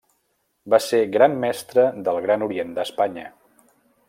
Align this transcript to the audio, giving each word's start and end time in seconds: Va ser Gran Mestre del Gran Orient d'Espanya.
Va 0.73 0.79
ser 0.85 1.01
Gran 1.17 1.37
Mestre 1.45 1.85
del 2.09 2.21
Gran 2.27 2.47
Orient 2.49 2.75
d'Espanya. 2.79 3.29